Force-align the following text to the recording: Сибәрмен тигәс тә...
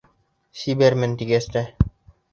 Сибәрмен 0.61 1.15
тигәс 1.21 1.49
тә... 1.57 1.65